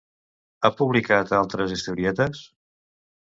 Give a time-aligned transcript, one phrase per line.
[0.63, 2.41] Ha publicat altres historietes?